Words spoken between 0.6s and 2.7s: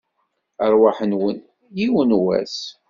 Rrwaḥ-nwen, yiwen n wass!